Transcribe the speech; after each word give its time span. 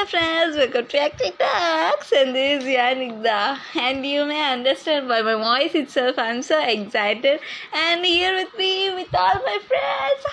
Hello 0.00 0.08
friends, 0.08 0.56
welcome 0.56 0.86
to 0.86 0.98
Active 0.98 1.36
Talks. 1.36 2.10
And 2.12 2.34
this 2.34 2.64
is 2.64 2.68
Yanigda. 2.70 3.58
And 3.78 4.06
you 4.06 4.24
may 4.24 4.50
understand 4.50 5.08
by 5.08 5.20
my 5.20 5.34
voice 5.34 5.74
itself 5.74 6.18
I'm 6.18 6.40
so 6.40 6.58
excited. 6.58 7.38
And 7.74 8.02
here 8.02 8.34
with 8.34 8.56
me 8.56 8.94
with 8.94 9.14
all 9.14 9.34
my 9.44 9.58
friends. 9.68 10.24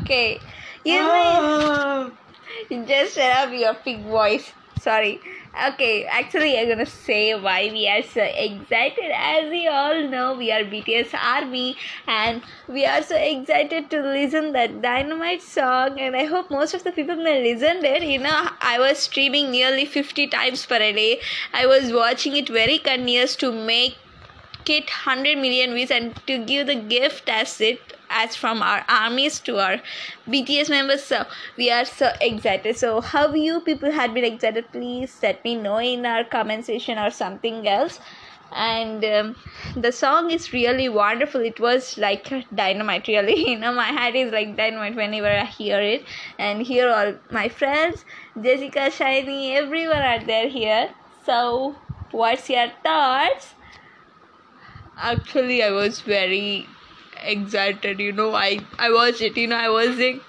Okay, 0.00 0.40
you 0.82 1.02
may 2.70 2.86
just 2.86 3.16
shut 3.16 3.30
up 3.36 3.52
your 3.52 3.76
big 3.84 4.02
voice. 4.04 4.50
Sorry. 4.80 5.20
Okay, 5.56 6.04
actually 6.04 6.58
I'm 6.58 6.68
gonna 6.68 6.84
say 6.84 7.32
why 7.34 7.70
we 7.72 7.86
are 7.88 8.02
so 8.02 8.22
excited. 8.22 9.12
As 9.14 9.48
we 9.48 9.68
all 9.68 10.02
know, 10.08 10.34
we 10.34 10.50
are 10.50 10.64
BTS 10.64 11.14
Army 11.14 11.76
and 12.08 12.42
we 12.66 12.84
are 12.84 13.02
so 13.02 13.16
excited 13.16 13.88
to 13.90 14.00
listen 14.02 14.52
that 14.52 14.82
Dynamite 14.82 15.42
song 15.42 16.00
and 16.00 16.16
I 16.16 16.24
hope 16.24 16.50
most 16.50 16.74
of 16.74 16.82
the 16.82 16.90
people 16.90 17.14
may 17.14 17.40
listen 17.40 17.84
it. 17.84 18.02
You 18.02 18.18
know, 18.18 18.48
I 18.60 18.80
was 18.80 18.98
streaming 18.98 19.52
nearly 19.52 19.84
50 19.84 20.26
times 20.26 20.66
per 20.66 20.80
day. 20.80 21.20
I 21.52 21.66
was 21.66 21.92
watching 21.92 22.36
it 22.36 22.48
very 22.48 22.78
continuous 22.78 23.36
to 23.36 23.52
make 23.52 23.96
it 24.68 24.90
100 25.06 25.38
million 25.38 25.74
views 25.74 25.92
and 25.92 26.16
to 26.26 26.44
give 26.44 26.66
the 26.66 26.74
gift 26.74 27.28
as 27.28 27.60
it 27.60 27.80
as 28.22 28.36
from 28.36 28.62
our 28.62 28.84
armies 28.88 29.40
to 29.40 29.58
our 29.58 29.78
bts 30.28 30.70
members 30.70 31.02
so 31.04 31.24
we 31.56 31.70
are 31.70 31.84
so 31.84 32.10
excited. 32.20 32.76
So 32.76 33.00
how 33.00 33.32
you 33.34 33.60
people 33.60 33.90
had 33.90 34.14
been 34.14 34.24
excited 34.24 34.70
please 34.72 35.18
let 35.22 35.44
me 35.44 35.54
know 35.56 35.78
in 35.78 36.06
our 36.06 36.24
comment 36.24 36.66
section 36.66 36.98
or 36.98 37.10
something 37.10 37.66
else. 37.68 38.00
And 38.52 39.04
um, 39.04 39.36
the 39.74 39.90
song 39.90 40.30
is 40.30 40.52
really 40.52 40.88
wonderful. 40.88 41.40
It 41.40 41.58
was 41.58 41.98
like 41.98 42.32
dynamite 42.54 43.08
really. 43.08 43.36
You 43.50 43.58
know 43.58 43.72
my 43.72 43.90
head 44.00 44.14
is 44.14 44.32
like 44.32 44.56
dynamite 44.56 44.94
whenever 44.94 45.28
i 45.28 45.44
hear 45.44 45.80
it. 45.80 46.04
And 46.38 46.62
here 46.62 46.88
all 46.88 47.14
my 47.30 47.48
friends 47.48 48.04
jessica 48.40 48.90
shiny 48.90 49.56
everyone 49.56 50.02
are 50.12 50.24
there 50.24 50.48
here. 50.48 50.90
So 51.26 51.74
what's 52.12 52.48
your 52.48 52.70
thoughts? 52.82 53.54
Actually 54.96 55.62
i 55.62 55.70
was 55.70 56.00
very 56.00 56.68
excited 57.24 58.00
you 58.00 58.12
know 58.12 58.34
i 58.34 58.58
i 58.78 58.90
watched 58.90 59.20
it 59.20 59.36
you 59.36 59.46
know 59.46 59.56
i 59.56 59.68
was 59.68 59.98
a 59.98 60.20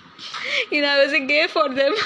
you 0.72 0.82
know 0.82 0.88
i 0.90 1.04
was 1.04 1.14
a 1.14 1.20
gay 1.26 1.48
for 1.48 1.70
them. 1.74 1.94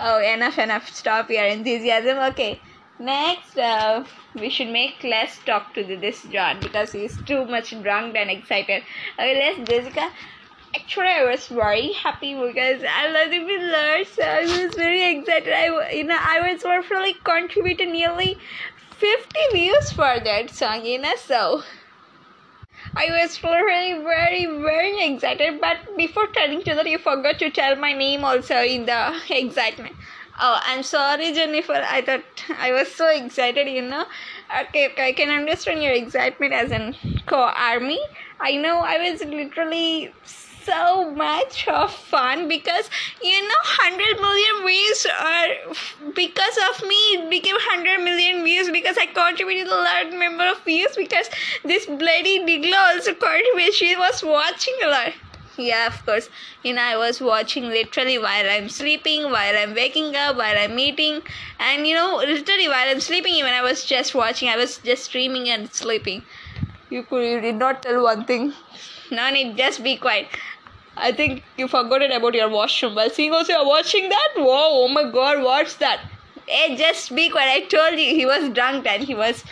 Oh 0.00 0.20
enough 0.22 0.58
enough. 0.58 0.88
Stop 0.94 1.28
your 1.28 1.44
enthusiasm. 1.44 2.18
Okay 2.30 2.60
next 3.00 3.56
uh, 3.58 4.04
we 4.34 4.48
should 4.50 4.68
make 4.68 5.02
less 5.04 5.38
talk 5.46 5.72
to 5.74 5.84
this 5.84 6.22
john 6.32 6.58
because 6.60 6.92
he's 6.92 7.16
too 7.22 7.44
much 7.46 7.70
drunk 7.82 8.16
and 8.16 8.30
excited. 8.30 8.82
Okay 9.18 9.34
let's 9.38 9.68
jessica. 9.70 10.10
Actually 10.74 11.08
i 11.08 11.24
was 11.24 11.46
very 11.48 11.92
happy 11.92 12.34
because 12.34 12.82
i 12.88 13.08
love 13.10 13.30
the 13.30 13.38
Millers. 13.40 14.08
so 14.08 14.22
i 14.22 14.42
was 14.42 14.74
very 14.76 15.18
excited. 15.18 15.52
I 15.52 15.90
you 15.92 16.04
know 16.04 16.18
i 16.20 16.52
was 16.52 16.62
worth 16.62 16.90
really 16.90 17.14
contributed 17.24 17.88
nearly 17.88 18.36
50 18.90 19.40
views 19.52 19.90
for 19.92 20.20
that 20.20 20.50
song 20.50 20.84
you 20.84 21.00
know 21.00 21.14
so 21.16 21.62
I 22.96 23.06
was 23.10 23.42
really 23.42 24.02
very 24.02 24.46
very 24.46 25.06
excited, 25.12 25.60
but 25.60 25.78
before 25.96 26.26
telling 26.28 26.62
that, 26.64 26.86
you 26.88 26.98
forgot 26.98 27.38
to 27.40 27.50
tell 27.50 27.76
my 27.76 27.92
name 27.92 28.24
also 28.24 28.56
in 28.62 28.84
the 28.86 29.20
excitement. 29.30 29.96
Oh, 30.40 30.60
I'm 30.64 30.82
sorry, 30.82 31.32
Jennifer. 31.32 31.82
I 31.88 32.00
thought 32.02 32.22
I 32.58 32.72
was 32.72 32.94
so 32.94 33.08
excited, 33.08 33.68
you 33.68 33.82
know. 33.82 34.04
Okay, 34.62 34.88
okay, 34.90 35.08
I 35.08 35.12
can 35.12 35.30
understand 35.30 35.82
your 35.82 35.92
excitement 35.92 36.52
as 36.52 36.70
an 36.70 36.94
co-army. 37.26 37.98
I 38.40 38.56
know 38.56 38.80
I 38.80 38.98
was 39.10 39.20
literally 39.24 40.12
so 40.68 41.10
much 41.12 41.66
of 41.68 41.90
fun 41.90 42.46
because 42.46 42.90
you 43.22 43.40
know 43.48 43.60
100 43.82 44.20
million 44.24 44.56
views 44.66 45.06
are 45.28 46.12
because 46.14 46.58
of 46.68 46.82
me 46.86 46.98
it 47.16 47.30
became 47.30 47.54
100 47.54 48.04
million 48.04 48.42
views 48.44 48.70
because 48.70 48.98
i 48.98 49.06
contributed 49.06 49.66
a 49.66 49.78
large 49.86 50.12
number 50.24 50.44
of 50.50 50.60
views 50.64 50.98
because 51.04 51.30
this 51.64 51.86
bloody 51.86 52.34
digla 52.48 52.82
also 52.88 53.14
contributed. 53.14 53.74
She 53.74 53.96
was 53.96 54.22
watching 54.22 54.74
a 54.84 54.88
lot. 54.88 55.12
Yeah 55.56 55.86
of 55.86 56.04
course. 56.04 56.28
You 56.62 56.74
know 56.74 56.82
i 56.82 56.96
was 56.96 57.20
watching 57.20 57.64
literally 57.76 58.18
while 58.18 58.50
i'm 58.56 58.68
sleeping 58.68 59.24
while 59.36 59.56
i'm 59.62 59.74
waking 59.74 60.14
up 60.16 60.36
while 60.36 60.58
i'm 60.64 60.78
eating. 60.78 61.22
And 61.58 61.86
you 61.86 61.94
know 61.94 62.16
literally 62.16 62.68
while 62.68 62.90
i'm 62.92 63.00
sleeping 63.00 63.34
even 63.40 63.54
i 63.54 63.62
was 63.62 63.84
just 63.94 64.14
watching 64.14 64.50
i 64.50 64.56
was 64.56 64.76
just 64.90 65.04
streaming 65.04 65.48
and 65.48 65.72
sleeping. 65.72 66.22
You 66.90 67.02
could 67.04 67.24
you 67.30 67.40
did 67.40 67.56
not 67.64 67.82
tell 67.82 68.02
one 68.02 68.24
thing. 68.26 68.52
No 69.10 69.30
need 69.30 69.56
just 69.56 69.82
be 69.82 69.96
quiet 69.96 70.28
I 70.98 71.12
think 71.12 71.42
you 71.56 71.68
forgot 71.68 72.02
it 72.02 72.10
about 72.10 72.34
your 72.34 72.48
washroom. 72.48 72.94
While 72.94 73.10
seeing 73.10 73.32
also 73.32 73.52
you're 73.52 73.66
watching 73.66 74.08
that? 74.08 74.28
Whoa, 74.36 74.84
oh 74.84 74.88
my 74.88 75.10
god, 75.10 75.42
what's 75.42 75.76
that? 75.76 76.00
Hey, 76.46 76.76
just 76.76 77.14
be 77.14 77.28
quiet. 77.28 77.50
I 77.50 77.60
told 77.66 77.98
you 77.98 78.14
he 78.14 78.26
was 78.26 78.48
drunk 78.50 78.86
and 78.86 79.02
he 79.02 79.14
was 79.14 79.44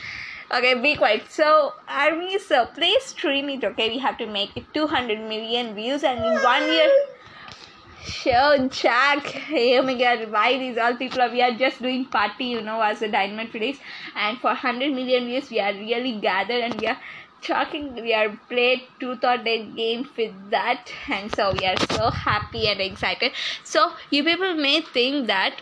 Okay, 0.49 0.75
be 0.81 0.95
quiet. 0.95 1.25
So, 1.29 1.75
Army, 1.89 2.39
so 2.39 2.67
please 2.67 3.03
stream 3.03 3.49
it, 3.49 3.65
okay? 3.65 3.89
We 3.89 3.99
have 3.99 4.17
to 4.19 4.27
make 4.27 4.57
it 4.57 4.73
200 4.75 5.19
million 5.29 5.75
views 5.75 6.05
and 6.05 6.25
in 6.25 6.43
one 6.43 6.63
year. 6.63 6.89
Show 8.05 8.69
Jack. 8.69 9.43
Oh 9.53 9.83
my 9.83 9.95
god, 9.99 10.31
why 10.31 10.57
these 10.57 10.79
all 10.79 10.95
people 10.95 11.21
are 11.21 11.31
we 11.31 11.43
are 11.43 11.53
just 11.53 11.83
doing 11.83 12.05
party, 12.05 12.45
you 12.45 12.63
know, 12.63 12.81
as 12.81 13.03
a 13.03 13.09
Dynamite 13.09 13.53
Release. 13.55 13.81
And 14.15 14.39
for 14.39 14.49
100 14.49 14.93
million 14.95 15.27
views, 15.27 15.51
we 15.51 15.59
are 15.59 15.73
really 15.73 16.21
gathered 16.21 16.63
and 16.63 16.81
we 16.81 16.87
are 16.87 16.99
talking 17.43 17.95
we 17.95 18.13
are 18.15 18.37
played 18.49 18.89
truth 19.01 19.25
or 19.25 19.37
dare 19.39 19.65
games 19.81 20.09
with 20.17 20.35
that 20.51 20.91
and 21.09 21.31
so 21.31 21.53
we 21.53 21.65
are 21.65 21.77
so 21.79 22.11
happy 22.11 22.67
and 22.69 22.81
excited 22.81 23.33
so 23.65 23.93
you 24.11 24.25
people 24.25 24.55
may 24.55 24.81
think 24.81 25.27
that 25.27 25.61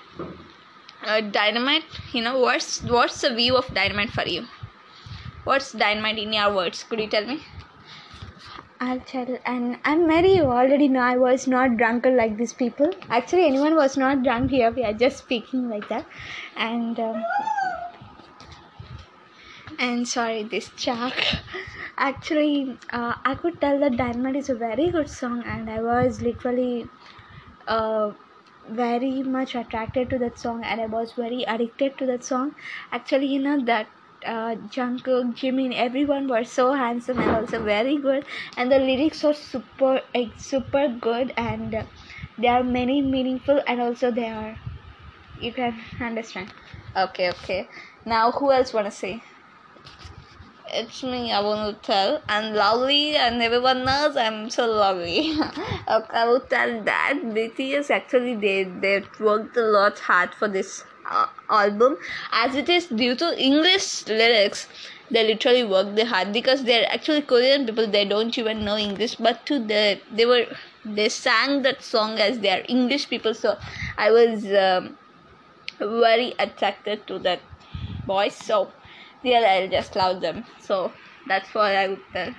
uh, 1.03 1.21
dynamite 1.21 1.85
you 2.13 2.23
know 2.23 2.39
what's 2.39 2.83
what's 2.83 3.21
the 3.21 3.35
view 3.35 3.57
of 3.57 3.73
dynamite 3.75 4.11
for 4.11 4.27
you 4.27 4.47
what's 5.45 5.73
dynamite 5.73 6.19
in 6.19 6.33
your 6.33 6.55
words 6.55 6.85
could 6.85 7.01
you 7.01 7.09
tell 7.09 7.27
me 7.27 7.43
I'll 8.81 9.01
tell, 9.01 9.39
and 9.47 9.79
I'm 9.85 10.07
Mary. 10.07 10.35
You 10.35 10.47
already 10.47 10.89
know 10.89 11.01
I 11.01 11.17
was 11.17 11.47
not 11.47 11.77
drunken 11.77 12.17
like 12.17 12.37
these 12.37 12.53
people. 12.53 12.93
Actually, 13.09 13.47
anyone 13.47 13.77
was 13.77 13.97
not 13.97 14.23
drunk 14.23 14.51
here. 14.51 14.71
We 14.71 14.85
are 14.85 14.93
just 14.93 15.19
speaking 15.19 15.69
like 15.71 15.89
that, 15.89 16.07
and 16.57 16.99
um, 17.01 17.27
and 19.79 20.07
sorry, 20.09 20.43
this 20.45 20.71
Chuck. 20.77 21.15
Actually, 21.97 22.79
uh, 22.93 23.15
I 23.25 23.35
could 23.35 23.61
tell 23.61 23.79
that 23.81 23.97
Dynamite 23.97 24.37
is 24.37 24.49
a 24.51 24.55
very 24.55 24.91
good 24.91 25.09
song, 25.09 25.43
and 25.45 25.69
I 25.71 25.81
was 25.83 26.21
literally 26.23 26.89
uh, 27.67 28.13
very 28.69 29.23
much 29.23 29.55
attracted 29.55 30.11
to 30.11 30.19
that 30.19 30.39
song, 30.39 30.65
and 30.65 30.81
I 30.81 30.87
was 30.87 31.13
very 31.15 31.43
addicted 31.45 31.99
to 31.99 32.07
that 32.07 32.25
song. 32.25 32.55
Actually, 32.93 33.27
you 33.27 33.41
know 33.41 33.65
that 33.65 33.89
uh, 34.27 34.57
Jungkook, 34.77 35.35
Jimin, 35.37 35.75
everyone 35.75 36.29
were 36.29 36.45
so 36.45 36.73
handsome 36.73 37.21
and 37.21 37.31
also 37.31 37.63
very 37.63 37.99
good, 37.99 38.25
and 38.57 38.73
the 38.73 38.79
lyrics 38.79 39.25
are 39.25 39.35
super, 39.35 40.01
like, 40.15 40.35
super 40.39 40.89
good, 40.89 41.33
and 41.37 41.75
uh, 41.75 41.85
they 42.39 42.49
are 42.49 42.65
many 42.65 43.03
meaningful, 43.03 43.63
and 43.67 43.81
also 43.81 44.11
they 44.11 44.29
are, 44.29 44.59
you 45.37 45.53
can 45.53 45.81
understand. 46.01 46.53
okay 46.97 47.31
okay 47.31 47.69
now 48.05 48.33
who 48.33 48.51
else 48.53 48.73
wanna 48.73 48.91
say 48.91 49.23
it's 50.81 51.03
me 51.03 51.33
i 51.33 51.41
want 51.41 51.63
to 51.67 51.87
tell 51.87 52.21
i'm 52.29 52.53
lovely 52.55 53.17
and 53.17 53.43
everyone 53.43 53.85
knows 53.85 54.17
i'm 54.17 54.51
so 54.51 54.67
lovely 54.67 55.33
okay, 55.41 56.19
i 56.21 56.25
will 56.27 56.41
tell 56.41 56.83
that 56.83 57.21
bts 57.37 57.91
actually 57.91 58.35
they 58.35 58.65
they 58.65 59.03
worked 59.21 59.57
a 59.57 59.67
lot 59.77 59.99
hard 59.99 60.35
for 60.35 60.49
this 60.49 60.85
uh, 61.11 61.27
album. 61.51 61.99
As 62.33 62.55
it 62.57 62.69
is 62.69 62.87
due 62.87 63.15
to 63.15 63.39
english 63.39 64.07
lyrics 64.09 64.67
they 65.11 65.27
literally 65.27 65.63
worked 65.63 65.97
the 65.97 66.07
hard 66.07 66.33
because 66.33 66.65
they're 66.65 66.91
actually 66.91 67.23
korean 67.23 67.67
people 67.67 67.87
they 67.87 68.05
don't 68.05 68.37
even 68.39 68.65
know 68.65 68.77
english 68.77 69.17
but 69.17 69.45
to 69.47 69.59
the 69.59 70.01
they 70.11 70.27
were 70.27 70.47
they 70.85 71.09
sang 71.09 71.63
that 71.63 71.83
song 71.83 72.19
as 72.19 72.39
they 72.41 72.51
are 72.51 72.63
english 72.69 73.09
people 73.11 73.35
so 73.35 73.57
i 73.99 74.11
was 74.11 74.47
um, 74.67 74.97
very 75.79 76.35
attracted 76.39 77.07
to 77.07 77.19
that 77.19 77.41
boys 78.07 78.35
so 78.35 78.73
really 79.25 79.45
I'll 79.47 79.69
just 79.69 79.97
love 79.97 80.21
them. 80.21 80.45
So 80.59 80.97
that's 81.27 81.55
what 81.55 81.75
i 81.75 81.89
would 81.89 82.03
tell 82.13 82.35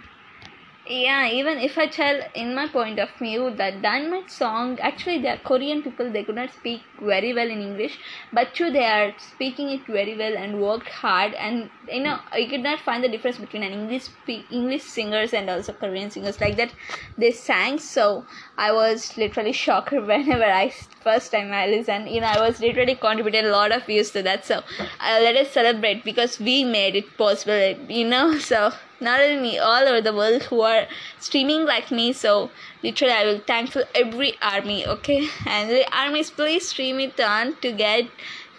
yeah 0.87 1.27
even 1.27 1.57
if 1.57 1.79
i 1.79 1.87
tell 1.87 2.19
in 2.35 2.53
my 2.53 2.67
point 2.67 2.99
of 2.99 3.09
view 3.17 3.49
that 3.57 3.81
dynamite 3.81 4.29
song 4.29 4.77
actually 4.79 5.19
they 5.19 5.29
are 5.29 5.37
korean 5.37 5.81
people 5.81 6.11
they 6.11 6.23
could 6.23 6.35
not 6.35 6.51
speak 6.53 6.83
very 6.99 7.33
well 7.33 7.49
in 7.49 7.59
english 7.59 7.97
but 8.31 8.53
too 8.53 8.69
they 8.69 8.85
are 8.85 9.11
speaking 9.17 9.69
it 9.71 9.87
very 9.87 10.15
well 10.15 10.37
and 10.37 10.61
worked 10.61 10.87
hard 10.89 11.33
and 11.33 11.71
you 11.87 12.03
know 12.03 12.19
you 12.35 12.47
could 12.47 12.61
not 12.61 12.79
find 12.79 13.03
the 13.03 13.09
difference 13.09 13.39
between 13.39 13.63
an 13.63 13.71
english 13.73 14.03
speak 14.03 14.45
english 14.51 14.83
singers 14.83 15.33
and 15.33 15.49
also 15.49 15.73
korean 15.73 16.11
singers. 16.11 16.39
Like 16.39 16.57
that 16.57 16.71
they 17.17 17.31
sang 17.31 17.79
so 17.79 18.27
i 18.57 18.71
was 18.71 19.17
literally 19.17 19.53
shocked 19.53 19.91
whenever 19.91 20.43
i 20.43 20.71
first 21.01 21.31
time 21.31 21.51
i 21.51 21.65
listened 21.65 22.09
you 22.09 22.21
know 22.21 22.27
i 22.27 22.39
was 22.39 22.59
literally 22.59 22.95
contributed 22.95 23.45
a 23.45 23.51
lot 23.51 23.71
of 23.71 23.83
views 23.85 24.11
to 24.11 24.21
that 24.21 24.45
so 24.45 24.57
uh, 24.99 25.19
let 25.21 25.35
us 25.35 25.51
celebrate 25.51 26.03
because 26.03 26.39
we 26.39 26.63
made 26.63 26.95
it 26.95 27.17
possible 27.17 27.75
you 27.89 28.07
know 28.07 28.37
so 28.51 28.71
not 28.99 29.19
only 29.19 29.59
all 29.59 29.87
over 29.87 30.01
the 30.01 30.13
world 30.13 30.43
who 30.43 30.61
are 30.61 30.87
streaming 31.19 31.65
like 31.65 31.91
me. 31.91 32.13
So 32.13 32.49
literally, 32.83 33.13
I 33.13 33.25
will 33.25 33.39
thankful 33.39 33.83
every 33.93 34.33
army. 34.41 34.85
Okay, 34.85 35.27
and 35.45 35.69
the 35.69 35.85
armies, 35.95 36.31
please 36.31 36.69
stream 36.69 36.99
it 36.99 37.19
on 37.19 37.55
to 37.61 37.71
get 37.71 38.05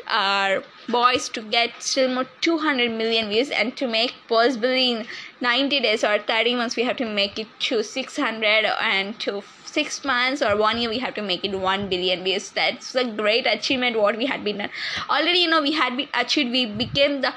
our 0.08 0.62
boys 0.88 1.28
to 1.30 1.42
get 1.42 1.70
still 1.82 2.12
more 2.14 2.26
200 2.40 2.90
million 2.92 3.28
views 3.28 3.50
and 3.50 3.76
to 3.76 3.88
make 3.88 4.14
possibly 4.28 4.92
in 4.92 5.06
90 5.40 5.80
days 5.80 6.04
or 6.04 6.18
30 6.18 6.54
months 6.54 6.76
we 6.76 6.84
have 6.84 6.96
to 6.96 7.04
make 7.04 7.38
it 7.40 7.48
to 7.58 7.82
600 7.82 8.44
and 8.80 9.18
to 9.18 9.42
six 9.64 10.04
months 10.04 10.42
or 10.42 10.56
one 10.56 10.78
year 10.78 10.88
we 10.88 10.98
have 10.98 11.14
to 11.14 11.22
make 11.22 11.44
it 11.44 11.58
1 11.58 11.88
billion 11.88 12.22
views 12.22 12.50
that's 12.50 12.94
a 12.94 13.04
great 13.04 13.46
achievement 13.46 13.98
what 13.98 14.16
we 14.16 14.26
had 14.26 14.44
been 14.44 14.58
done 14.58 14.70
already 15.10 15.40
you 15.40 15.50
know 15.50 15.60
we 15.60 15.72
had 15.72 15.96
been 15.96 16.08
achieved 16.14 16.50
we 16.52 16.66
became 16.66 17.20
the 17.20 17.34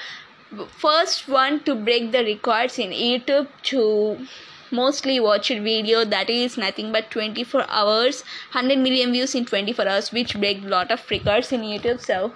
first 0.78 1.28
one 1.28 1.60
to 1.64 1.76
break 1.76 2.12
the 2.12 2.24
records 2.24 2.80
in 2.80 2.92
youtube 2.92 3.48
to 3.64 4.18
mostly 4.72 5.20
watched 5.20 5.50
video 5.50 6.04
that 6.06 6.30
is 6.30 6.58
nothing 6.58 6.92
but 6.92 7.10
24 7.12 7.66
hours 7.70 8.24
100 8.54 8.78
million 8.78 9.12
views 9.12 9.36
in 9.36 9.46
24 9.46 9.88
hours 9.88 10.12
which 10.12 10.40
break 10.40 10.64
a 10.64 10.68
lot 10.68 10.92
of 10.92 11.02
records 11.10 11.52
in 11.52 11.62
youtube. 11.62 12.00
So 12.00 12.34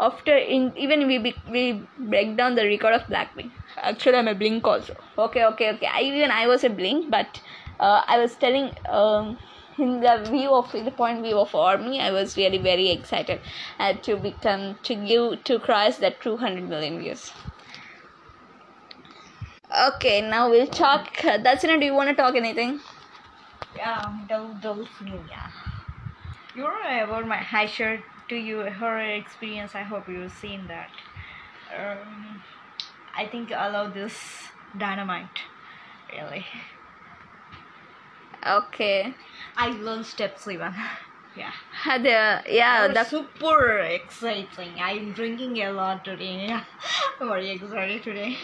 after 0.00 0.36
in 0.36 0.72
even 0.76 1.06
we 1.06 1.18
be, 1.18 1.34
we 1.50 1.82
break 1.98 2.36
down 2.36 2.54
the 2.54 2.64
record 2.64 2.94
of 2.94 3.02
blackpink. 3.02 3.50
Actually 3.76 4.16
i'm 4.16 4.28
a 4.28 4.34
blink 4.34 4.66
also. 4.66 4.96
Okay 5.18 5.44
okay 5.44 5.70
okay. 5.72 5.86
I, 5.86 6.00
even 6.02 6.30
i 6.30 6.46
was 6.46 6.64
a 6.64 6.70
blink 6.70 7.10
but 7.10 7.40
uh, 7.80 8.02
i 8.06 8.18
was 8.18 8.34
telling 8.36 8.70
um, 8.88 9.38
in 9.78 10.00
the 10.00 10.14
view 10.30 10.52
of 10.54 10.70
the 10.72 10.90
point 10.90 11.22
view 11.22 11.38
of 11.38 11.54
army 11.54 12.00
i 12.00 12.10
was 12.10 12.36
really 12.36 12.58
very 12.58 12.90
excited 12.90 13.40
uh, 13.78 13.92
to 13.94 14.16
become 14.16 14.76
to 14.82 14.94
give 14.94 15.42
to 15.44 15.58
cross 15.58 15.98
that 15.98 16.20
200 16.20 16.68
million 16.68 16.98
views 16.98 17.32
okay 19.86 20.20
now 20.20 20.48
we'll 20.50 20.66
talk 20.66 21.20
that's 21.22 21.64
it 21.64 21.80
do 21.80 21.86
you 21.86 21.94
want 21.94 22.08
to 22.08 22.14
talk 22.14 22.34
anything 22.34 22.80
Yeah, 23.76 24.12
Dolphin. 24.28 25.26
Yeah. 25.28 25.50
You 26.54 26.62
know 26.62 27.04
about 27.04 27.26
my 27.26 27.36
high 27.36 27.66
shirt 27.66 28.00
to 28.28 28.36
you 28.36 28.62
horror 28.70 29.00
experience. 29.00 29.74
I 29.74 29.82
hope 29.82 30.08
you've 30.08 30.32
seen 30.32 30.66
that. 30.68 30.90
Um, 31.76 32.42
I 33.16 33.26
think 33.26 33.52
I 33.52 33.68
love 33.68 33.94
this 33.94 34.48
dynamite. 34.76 35.40
Really. 36.12 36.46
Okay 38.46 39.14
I 39.56 39.68
learned 39.70 40.06
steps 40.06 40.46
even. 40.48 40.72
Yeah. 41.36 41.52
The, 41.98 42.42
yeah 42.52 42.88
the 42.88 43.04
super 43.04 43.78
exciting. 43.80 44.72
I'm 44.80 45.12
drinking 45.12 45.58
a 45.62 45.70
lot 45.72 46.04
today. 46.04 46.46
Yeah. 46.48 46.64
I'm 47.20 47.28
very 47.28 47.50
excited 47.50 48.02
today. 48.02 48.36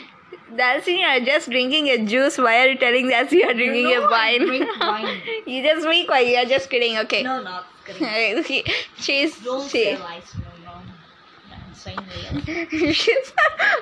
That's 0.52 0.87
you 0.88 0.99
are 1.05 1.20
just 1.20 1.49
drinking 1.50 1.88
a 1.88 2.05
juice. 2.05 2.38
Why 2.38 2.58
are 2.64 2.69
you 2.69 2.79
telling 2.79 3.08
that 3.08 3.31
you 3.32 3.44
are 3.49 3.55
drinking 3.55 3.87
a 3.94 4.00
wine? 4.08 4.46
drink 4.46 4.69
wine. 4.81 5.20
you 5.46 5.62
just 5.62 5.85
drink 5.87 6.11
wine. 6.11 6.26
You 6.29 6.37
are 6.37 6.44
just 6.44 6.69
kidding. 6.70 6.99
Okay. 6.99 7.23
No, 7.23 7.43
not 7.43 7.67
kidding. 7.85 8.43
She- 8.44 8.64
She's 8.96 9.38
Don't 9.41 9.62
she. 9.62 9.85
say 9.85 9.99
lies. 9.99 10.35
No, 10.35 10.43
no. 10.64 10.73
I'm 10.73 10.82
saying 10.82 10.93
real. 10.93 11.52
She's 11.52 11.61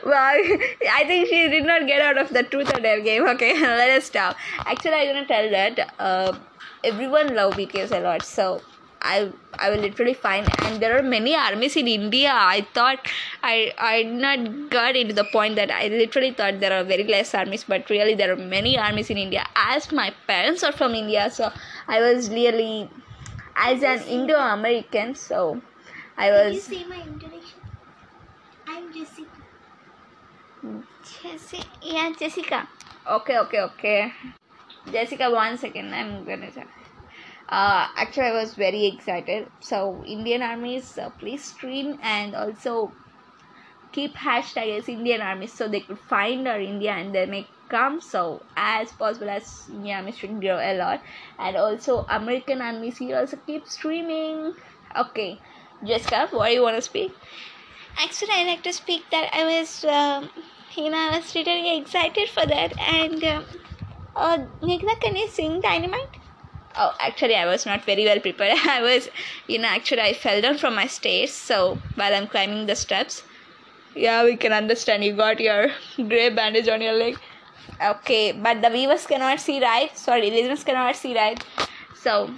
well. 0.04 0.42
I 0.92 1.04
think 1.06 1.28
she 1.28 1.48
did 1.48 1.64
not 1.64 1.86
get 1.86 2.02
out 2.02 2.18
of 2.18 2.30
the 2.30 2.42
truth 2.42 2.74
or 2.74 2.80
dare 2.80 3.00
game. 3.00 3.26
Okay, 3.28 3.58
let 3.82 3.90
us 3.90 4.04
stop. 4.04 4.36
Actually, 4.58 4.94
I'm 4.94 5.14
gonna 5.14 5.26
tell 5.26 5.50
that 5.50 5.94
uh, 5.98 6.36
everyone 6.84 7.34
love 7.34 7.54
BTS 7.54 7.92
a 7.92 8.00
lot. 8.00 8.22
So 8.22 8.60
I 9.02 9.32
I 9.58 9.70
will 9.70 9.78
literally 9.78 10.14
find 10.14 10.48
and 10.62 10.80
there 10.80 10.96
are 10.98 11.02
many 11.02 11.34
armies 11.34 11.76
in 11.76 11.88
India. 11.88 12.30
I 12.32 12.66
thought 12.74 13.08
I 13.42 13.74
I 13.78 14.02
not 14.04 14.70
got 14.70 14.96
into 14.96 15.14
the 15.14 15.24
point 15.24 15.56
that 15.56 15.70
I 15.70 15.88
literally 15.88 16.32
thought 16.32 16.60
there 16.60 16.72
are 16.72 16.84
very 16.84 17.04
less 17.04 17.34
armies, 17.34 17.64
but 17.64 17.90
really 17.90 18.14
there 18.14 18.32
are 18.32 18.42
many 18.54 18.78
armies 18.78 19.10
in 19.10 19.18
India. 19.18 19.44
As 19.56 19.90
my 19.92 20.10
parents 20.26 20.62
are 20.62 20.72
from 20.72 20.94
India, 20.94 21.30
so 21.30 21.50
I 21.88 22.00
was 22.00 22.30
really 22.30 22.88
as 23.56 23.82
an 23.82 24.02
Indo 24.04 24.36
American, 24.36 25.14
so 25.14 25.60
I 26.16 26.30
Did 26.30 26.54
you 26.54 26.54
was 26.54 26.88
my 26.88 27.02
intonation? 27.02 27.62
I'm 28.94 30.84
Jessica. 31.02 31.66
Yeah, 31.82 32.12
Jessica. 32.18 32.68
Okay, 33.08 33.38
okay, 33.38 33.60
okay. 33.60 34.12
Jessica, 34.92 35.30
one 35.30 35.56
second. 35.56 35.94
I'm 35.94 36.24
gonna 36.24 36.52
say. 36.52 36.64
Uh, 37.48 37.86
actually, 37.96 38.28
I 38.28 38.32
was 38.32 38.54
very 38.54 38.86
excited. 38.86 39.48
So, 39.60 40.04
Indian 40.06 40.42
armies, 40.42 40.98
uh, 40.98 41.10
please 41.18 41.44
stream 41.44 41.98
and 42.02 42.34
also 42.34 42.92
keep 43.92 44.14
hashtag 44.16 44.78
as 44.78 44.88
Indian 44.88 45.20
armies 45.20 45.52
so 45.52 45.68
they 45.68 45.80
could 45.80 45.98
find 45.98 46.46
our 46.48 46.60
India 46.60 46.92
and 46.92 47.14
they 47.14 47.26
may 47.26 47.48
come. 47.70 48.00
So, 48.00 48.44
as 48.56 48.92
possible 48.92 49.30
as 49.30 49.64
Indian 49.70 50.00
armies 50.00 50.18
should 50.18 50.40
grow 50.40 50.58
a 50.58 50.76
lot. 50.76 51.00
And 51.38 51.56
also, 51.56 52.04
American 52.10 52.60
armies, 52.60 53.00
you 53.00 53.14
also 53.14 53.38
keep 53.46 53.66
streaming. 53.66 54.54
Okay, 54.96 55.40
Jessica, 55.86 56.28
what 56.32 56.48
do 56.48 56.54
you 56.54 56.62
want 56.62 56.76
to 56.76 56.82
speak? 56.82 57.12
Actually, 57.98 58.32
I 58.32 58.44
like 58.44 58.62
to 58.64 58.72
speak 58.72 59.04
that 59.10 59.30
I 59.32 59.44
was, 59.44 59.84
um, 59.84 60.30
you 60.74 60.90
know, 60.90 60.98
I 60.98 61.16
was 61.18 61.34
really 61.34 61.78
excited 61.78 62.28
for 62.28 62.46
that. 62.46 62.78
And, 62.78 63.22
um, 63.24 63.44
uh, 64.16 64.38
Meghna, 64.62 65.00
can 65.00 65.16
you 65.16 65.28
sing 65.28 65.60
Dynamite? 65.60 66.18
Oh, 66.76 66.94
actually, 67.00 67.34
I 67.34 67.46
was 67.46 67.66
not 67.66 67.84
very 67.84 68.04
well 68.04 68.20
prepared. 68.20 68.58
I 68.66 68.82
was, 68.82 69.08
you 69.46 69.58
know, 69.58 69.68
actually, 69.68 70.00
I 70.02 70.14
fell 70.14 70.40
down 70.40 70.58
from 70.58 70.74
my 70.74 70.86
stairs. 70.86 71.32
So 71.32 71.78
while 71.96 72.14
I'm 72.14 72.26
climbing 72.26 72.66
the 72.66 72.76
steps, 72.76 73.22
yeah, 73.94 74.24
we 74.24 74.36
can 74.36 74.52
understand. 74.52 75.04
You 75.04 75.14
got 75.14 75.40
your 75.40 75.68
gray 75.96 76.30
bandage 76.30 76.68
on 76.68 76.80
your 76.80 76.94
leg. 76.94 77.18
Okay, 77.84 78.32
but 78.32 78.62
the 78.62 78.70
viewers 78.70 79.06
cannot 79.06 79.40
see, 79.40 79.60
right? 79.60 79.96
Sorry, 79.96 80.30
listeners 80.30 80.64
cannot 80.64 80.96
see, 80.96 81.14
right? 81.14 81.42
So 81.94 82.30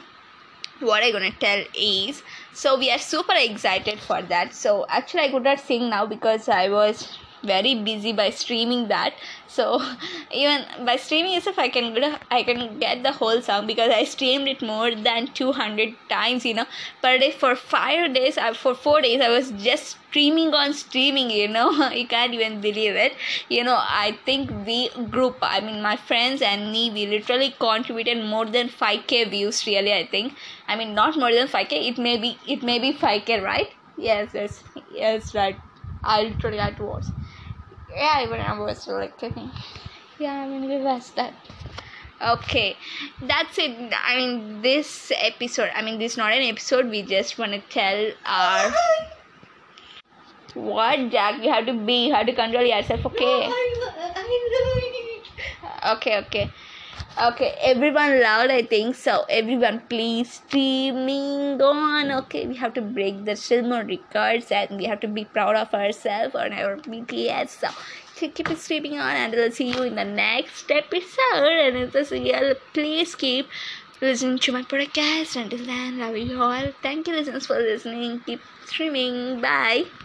what 0.80 1.02
I'm 1.02 1.12
gonna 1.12 1.30
tell 1.32 1.64
is, 1.74 2.22
so 2.54 2.78
we 2.78 2.90
are 2.90 2.98
super 2.98 3.34
excited 3.36 4.00
for 4.00 4.22
that. 4.22 4.54
So 4.54 4.86
actually, 4.88 5.22
I 5.24 5.30
could 5.30 5.42
not 5.42 5.60
sing 5.60 5.90
now 5.90 6.06
because 6.06 6.48
I 6.48 6.68
was 6.68 7.18
very 7.44 7.74
busy 7.82 8.12
by 8.12 8.30
streaming 8.30 8.88
that. 8.88 9.14
So 9.46 9.80
even 10.32 10.64
by 10.84 10.96
streaming 10.96 11.34
itself 11.36 11.58
i 11.58 11.68
can 11.68 11.94
get 11.94 12.22
i 12.30 12.42
can 12.42 12.78
get 12.78 13.02
the 13.02 13.12
whole 13.12 13.40
song 13.42 13.66
because 13.66 13.90
i 13.90 14.04
streamed 14.04 14.48
it 14.48 14.62
more 14.62 14.94
than 14.94 15.28
200 15.32 15.94
times 16.08 16.44
you 16.44 16.54
know. 16.54 16.66
Per 17.02 17.18
day 17.18 17.30
for 17.30 17.54
five 17.56 18.14
days 18.14 18.38
for 18.56 18.74
four 18.74 19.00
days 19.00 19.20
i 19.20 19.28
was 19.28 19.50
just 19.52 19.96
streaming 20.08 20.52
on 20.54 20.72
streaming 20.72 21.30
you 21.30 21.48
know. 21.48 21.70
You 21.94 22.06
can't 22.08 22.34
even 22.34 22.60
believe 22.60 22.94
it. 22.96 23.16
You 23.48 23.64
know 23.64 23.76
i 23.78 24.18
think 24.24 24.50
we 24.66 24.88
group 25.10 25.38
i 25.42 25.60
mean 25.60 25.80
my 25.82 25.96
friends 25.96 26.42
and 26.42 26.70
me 26.72 26.90
we 26.90 27.06
literally 27.06 27.54
contributed 27.60 28.24
more 28.24 28.46
than 28.46 28.68
5k 28.68 29.24
views 29.24 29.66
really 29.66 29.92
i 29.92 30.06
think. 30.06 30.36
I 30.68 30.76
mean 30.76 30.94
not 30.94 31.16
more 31.16 31.32
than 31.32 31.48
5k 31.48 31.88
it 31.88 31.98
may 31.98 32.16
be 32.18 32.40
it 32.46 32.62
may 32.62 32.78
be 32.78 32.92
5k 32.92 33.40
right? 33.40 33.68
Yes 33.96 34.30
yes 34.34 34.62
yes 34.88 35.34
right. 35.34 35.60
I 36.02 36.22
literally 36.22 36.58
had 36.58 36.76
to 36.78 36.84
watch 36.84 37.06
yeah 37.96 38.22
even 38.22 38.40
i 38.40 38.58
was 38.58 38.86
like 38.88 39.18
thinking 39.18 39.50
yeah 40.18 40.32
i 40.42 40.46
mean 40.48 40.68
we 40.68 40.78
watched 40.82 41.14
that. 41.16 41.34
Okay 42.22 42.78
that's 43.20 43.58
it. 43.58 43.92
I 43.92 44.16
mean 44.16 44.62
this 44.62 45.12
episode 45.16 45.70
i 45.74 45.82
mean 45.82 45.98
this 45.98 46.12
is 46.12 46.18
not 46.18 46.32
an 46.32 46.42
episode. 46.42 46.88
We 46.88 47.02
just 47.02 47.38
want 47.38 47.52
to 47.52 47.60
tell 47.68 48.12
our 48.24 48.72
what 50.54 51.10
jack 51.10 51.42
you 51.42 51.50
have 51.50 51.66
to 51.66 51.74
be 51.74 52.06
you 52.06 52.14
have 52.14 52.26
to 52.26 52.34
control 52.34 52.64
yourself 52.64 53.04
okay? 53.06 53.50
Okay 55.92 56.16
okay 56.18 56.50
okay 57.20 57.54
everyone 57.62 58.20
loud 58.20 58.50
i 58.50 58.62
think 58.62 58.94
so. 58.94 59.24
Everyone 59.28 59.80
please 59.88 60.32
streaming 60.34 61.60
on. 61.62 62.10
Okay 62.10 62.46
we 62.46 62.56
have 62.56 62.74
to 62.74 62.82
break 62.82 63.24
the 63.24 63.36
silver 63.36 63.84
records 63.84 64.50
and 64.50 64.76
we 64.78 64.84
have 64.84 65.00
to 65.00 65.08
be 65.08 65.24
proud 65.24 65.56
of 65.56 65.72
ourselves 65.74 66.34
on 66.34 66.52
our 66.52 66.76
bts 66.76 67.50
so 67.60 67.68
keep 68.14 68.48
streaming 68.56 68.98
on 68.98 69.14
and 69.16 69.32
we'll 69.32 69.50
see 69.50 69.70
you 69.70 69.82
in 69.82 69.94
the 69.96 70.04
next 70.04 70.70
episode. 70.70 71.58
And 71.66 71.76
if 71.76 71.92
this 71.92 72.10
real 72.10 72.54
please 72.72 73.14
keep 73.14 73.48
listening 74.00 74.38
to 74.38 74.52
my 74.52 74.62
podcast. 74.62 75.36
Until 75.36 75.64
then 75.64 75.98
love 75.98 76.16
you 76.16 76.40
all. 76.40 76.72
Thank 76.82 77.06
you 77.08 77.14
listeners 77.14 77.46
for 77.46 77.58
listening. 77.58 78.20
Keep 78.20 78.42
streaming. 78.64 79.40
Bye 79.40 80.03